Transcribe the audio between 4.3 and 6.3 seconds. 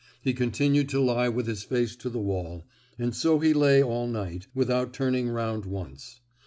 without turning round once.